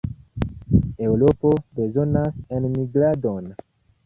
Eŭropo 1.07 1.51
bezonas 1.81 2.41
enmigradon. 2.59 3.55